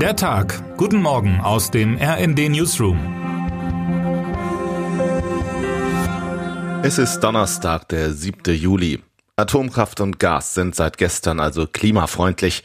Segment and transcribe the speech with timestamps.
[0.00, 0.76] Der Tag.
[0.76, 2.98] Guten Morgen aus dem RND Newsroom.
[6.82, 8.54] Es ist Donnerstag, der 7.
[8.54, 9.02] Juli.
[9.36, 12.62] Atomkraft und Gas sind seit gestern also klimafreundlich.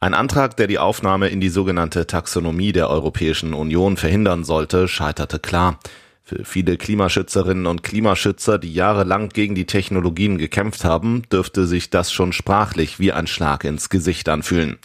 [0.00, 5.38] Ein Antrag, der die Aufnahme in die sogenannte Taxonomie der Europäischen Union verhindern sollte, scheiterte
[5.38, 5.78] klar.
[6.24, 12.12] Für viele Klimaschützerinnen und Klimaschützer, die jahrelang gegen die Technologien gekämpft haben, dürfte sich das
[12.12, 14.78] schon sprachlich wie ein Schlag ins Gesicht anfühlen.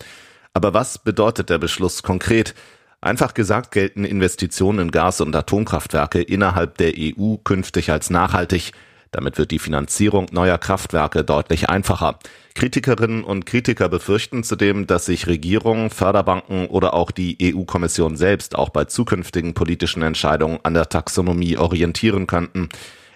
[0.58, 2.56] Aber was bedeutet der Beschluss konkret?
[3.00, 8.72] Einfach gesagt gelten Investitionen in Gas- und Atomkraftwerke innerhalb der EU künftig als nachhaltig.
[9.12, 12.18] Damit wird die Finanzierung neuer Kraftwerke deutlich einfacher.
[12.56, 18.70] Kritikerinnen und Kritiker befürchten zudem, dass sich Regierungen, Förderbanken oder auch die EU-Kommission selbst auch
[18.70, 22.70] bei zukünftigen politischen Entscheidungen an der Taxonomie orientieren könnten.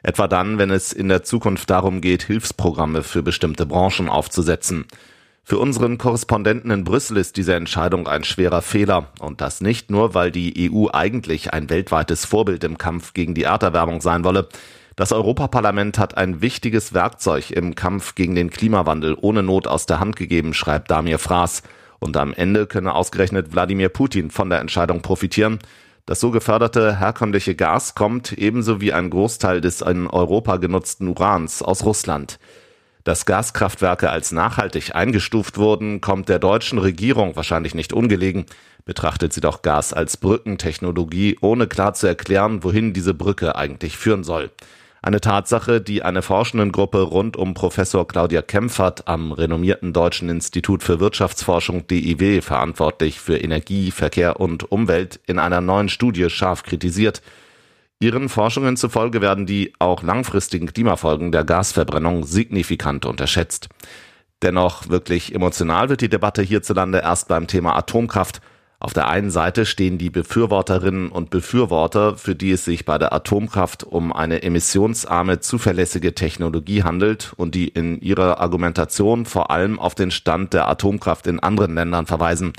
[0.03, 4.85] Etwa dann, wenn es in der Zukunft darum geht, Hilfsprogramme für bestimmte Branchen aufzusetzen.
[5.43, 9.07] Für unseren Korrespondenten in Brüssel ist diese Entscheidung ein schwerer Fehler.
[9.19, 13.43] Und das nicht nur, weil die EU eigentlich ein weltweites Vorbild im Kampf gegen die
[13.43, 14.47] Erderwärmung sein wolle.
[14.95, 19.99] Das Europaparlament hat ein wichtiges Werkzeug im Kampf gegen den Klimawandel ohne Not aus der
[19.99, 21.63] Hand gegeben, schreibt Damir Fraß.
[21.99, 25.59] Und am Ende könne ausgerechnet Wladimir Putin von der Entscheidung profitieren.
[26.05, 31.61] Das so geförderte herkömmliche Gas kommt ebenso wie ein Großteil des in Europa genutzten Urans
[31.61, 32.39] aus Russland.
[33.03, 38.45] Dass Gaskraftwerke als nachhaltig eingestuft wurden, kommt der deutschen Regierung wahrscheinlich nicht ungelegen.
[38.85, 44.23] Betrachtet sie doch Gas als Brückentechnologie, ohne klar zu erklären, wohin diese Brücke eigentlich führen
[44.23, 44.51] soll.
[45.03, 50.99] Eine Tatsache, die eine Forschendengruppe rund um Professor Claudia Kempfert am renommierten Deutschen Institut für
[50.99, 57.23] Wirtschaftsforschung DIW verantwortlich für Energie, Verkehr und Umwelt in einer neuen Studie scharf kritisiert.
[58.01, 63.69] Ihren Forschungen zufolge werden die auch langfristigen Klimafolgen der Gasverbrennung signifikant unterschätzt.
[64.41, 68.41] Dennoch wirklich emotional wird die Debatte hierzulande erst beim Thema Atomkraft
[68.81, 73.13] auf der einen Seite stehen die Befürworterinnen und Befürworter, für die es sich bei der
[73.13, 79.93] Atomkraft um eine emissionsarme, zuverlässige Technologie handelt und die in ihrer Argumentation vor allem auf
[79.93, 82.53] den Stand der Atomkraft in anderen Ländern verweisen.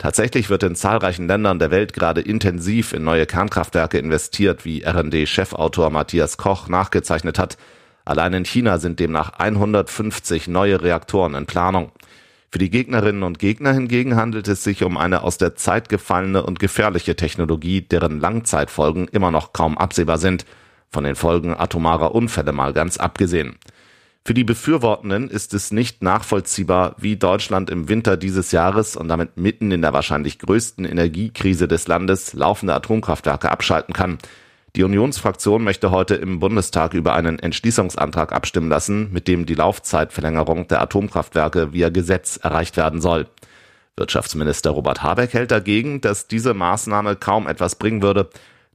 [0.00, 5.90] Tatsächlich wird in zahlreichen Ländern der Welt gerade intensiv in neue Kernkraftwerke investiert, wie RD-Chefautor
[5.90, 7.58] Matthias Koch nachgezeichnet hat.
[8.06, 11.92] Allein in China sind demnach 150 neue Reaktoren in Planung.
[12.50, 16.44] Für die Gegnerinnen und Gegner hingegen handelt es sich um eine aus der Zeit gefallene
[16.44, 20.46] und gefährliche Technologie, deren Langzeitfolgen immer noch kaum absehbar sind,
[20.88, 23.58] von den Folgen atomarer Unfälle mal ganz abgesehen.
[24.30, 29.36] Für die Befürwortenden ist es nicht nachvollziehbar, wie Deutschland im Winter dieses Jahres und damit
[29.36, 34.18] mitten in der wahrscheinlich größten Energiekrise des Landes laufende Atomkraftwerke abschalten kann.
[34.76, 40.68] Die Unionsfraktion möchte heute im Bundestag über einen Entschließungsantrag abstimmen lassen, mit dem die Laufzeitverlängerung
[40.68, 43.26] der Atomkraftwerke via Gesetz erreicht werden soll.
[43.96, 48.30] Wirtschaftsminister Robert Habeck hält dagegen, dass diese Maßnahme kaum etwas bringen würde.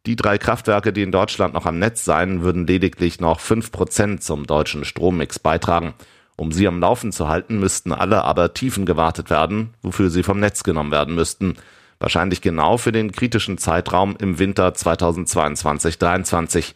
[0.06, 4.24] Die drei Kraftwerke, die in Deutschland noch am Netz seien, würden lediglich noch fünf Prozent
[4.24, 5.94] zum deutschen Strommix beitragen.
[6.38, 10.40] Um sie am Laufen zu halten, müssten alle aber Tiefen gewartet werden, wofür sie vom
[10.40, 11.56] Netz genommen werden müssten
[12.00, 16.74] wahrscheinlich genau für den kritischen Zeitraum im Winter 2022-23.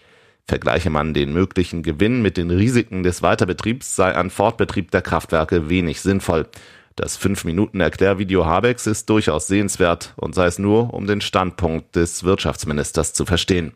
[0.48, 5.70] Vergleiche man den möglichen Gewinn mit den Risiken des Weiterbetriebs, sei ein Fortbetrieb der Kraftwerke
[5.70, 6.48] wenig sinnvoll.
[7.00, 13.14] Das 5-Minuten-Erklärvideo Habecks ist durchaus sehenswert und sei es nur, um den Standpunkt des Wirtschaftsministers
[13.14, 13.72] zu verstehen.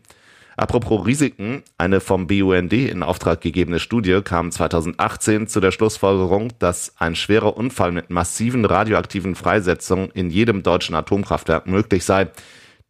[0.58, 6.92] Apropos Risiken, eine vom BUND in Auftrag gegebene Studie kam 2018 zu der Schlussfolgerung, dass
[6.98, 12.28] ein schwerer Unfall mit massiven radioaktiven Freisetzungen in jedem deutschen Atomkraftwerk möglich sei.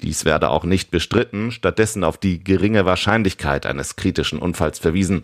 [0.03, 5.22] Dies werde auch nicht bestritten, stattdessen auf die geringe Wahrscheinlichkeit eines kritischen Unfalls verwiesen.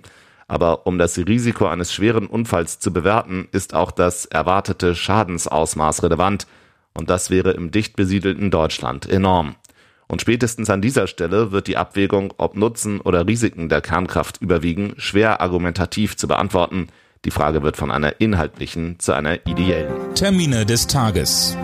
[0.50, 6.48] Aber um das Risiko eines schweren Unfalls zu bewerten, ist auch das erwartete Schadensausmaß relevant.
[6.92, 9.54] Und das wäre im dicht besiedelten Deutschland enorm.
[10.08, 14.94] Und spätestens an dieser Stelle wird die Abwägung, ob Nutzen oder Risiken der Kernkraft überwiegen,
[14.96, 16.88] schwer argumentativ zu beantworten.
[17.24, 19.92] Die Frage wird von einer inhaltlichen zu einer ideellen.
[20.16, 21.56] Termine des Tages.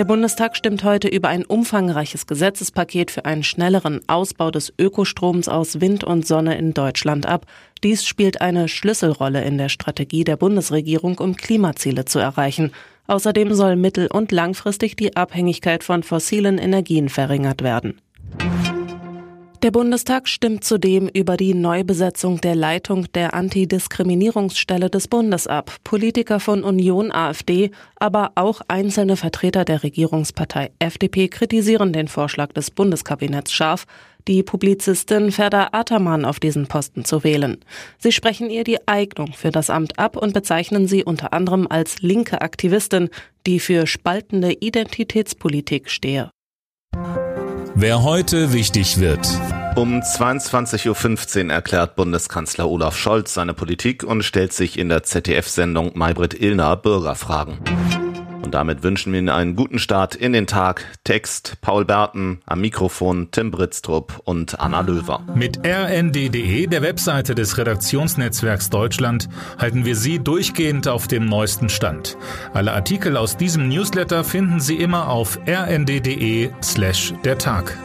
[0.00, 5.82] Der Bundestag stimmt heute über ein umfangreiches Gesetzespaket für einen schnelleren Ausbau des Ökostroms aus
[5.82, 7.44] Wind und Sonne in Deutschland ab.
[7.84, 12.72] Dies spielt eine Schlüsselrolle in der Strategie der Bundesregierung, um Klimaziele zu erreichen.
[13.08, 18.00] Außerdem soll mittel- und langfristig die Abhängigkeit von fossilen Energien verringert werden.
[19.62, 25.76] Der Bundestag stimmt zudem über die Neubesetzung der Leitung der Antidiskriminierungsstelle des Bundes ab.
[25.84, 32.70] Politiker von Union AfD, aber auch einzelne Vertreter der Regierungspartei FDP kritisieren den Vorschlag des
[32.70, 33.84] Bundeskabinetts scharf.
[34.28, 37.58] die Publizistin Ferda Ataman auf diesen Posten zu wählen.
[37.98, 42.00] Sie sprechen ihr die Eignung für das Amt ab und bezeichnen sie unter anderem als
[42.00, 43.10] linke Aktivistin,
[43.46, 46.30] die für spaltende Identitätspolitik stehe.
[47.82, 49.26] Wer heute wichtig wird.
[49.74, 55.92] Um 22.15 Uhr erklärt Bundeskanzler Olaf Scholz seine Politik und stellt sich in der ZDF-Sendung
[55.94, 57.58] Maybrit Illner Bürgerfragen.
[58.42, 60.84] Und damit wünschen wir Ihnen einen guten Start in den Tag.
[61.04, 65.22] Text Paul Berten, am Mikrofon Tim Britztrup und Anna Löwer.
[65.34, 69.28] Mit rnd.de, der Webseite des Redaktionsnetzwerks Deutschland,
[69.58, 72.16] halten wir Sie durchgehend auf dem neuesten Stand.
[72.54, 77.76] Alle Artikel aus diesem Newsletter finden Sie immer auf rnd.de slash der Tag.